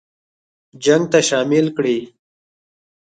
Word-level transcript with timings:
جنګ 0.83 1.03
ته 1.11 1.19
شامل 1.29 1.65
کړي. 1.77 1.97